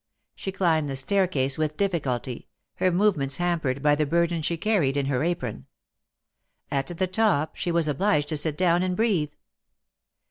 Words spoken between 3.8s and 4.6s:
by the burthen she